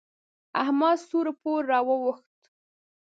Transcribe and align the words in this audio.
احمد 0.61 0.97
سوړ 1.07 1.25
پوړ 1.41 1.61
را 1.71 1.79
واوښت. 1.87 2.39